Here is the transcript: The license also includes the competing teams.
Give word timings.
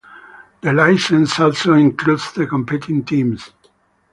The 0.61 0.73
license 0.73 1.39
also 1.39 1.75
includes 1.75 2.31
the 2.31 2.47
competing 2.47 3.03
teams. 3.05 3.51